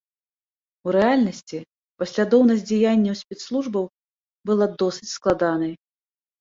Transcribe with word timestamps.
У 0.87 0.95
рэальнасці 0.95 1.57
паслядоўнасць 1.99 2.65
дзеянняў 2.71 3.19
спецслужбаў 3.23 3.85
была 4.51 4.73
досыць 4.83 5.15
складанай. 5.17 5.73